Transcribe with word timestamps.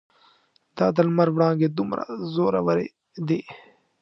دا 0.77 0.85
د 0.95 0.97
لمر 1.07 1.29
وړانګې 1.35 1.67
دومره 1.71 2.03
زورورې 2.33 2.87
دي. 3.27 3.39